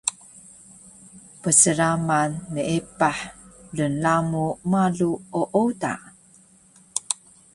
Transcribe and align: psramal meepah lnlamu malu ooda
psramal 1.41 2.31
meepah 2.53 3.19
lnlamu 3.77 4.45
malu 4.71 5.11
ooda 5.61 5.93